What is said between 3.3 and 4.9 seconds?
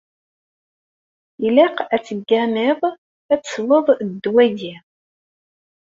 ad tesweḍ ddwa-yi.